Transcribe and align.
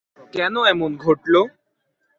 কেন 0.33 0.53
এমন 0.73 0.91
ঘটল? 0.97 1.33